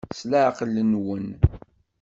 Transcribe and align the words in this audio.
S 0.11 0.21
leɛqel-nwen. 0.31 1.27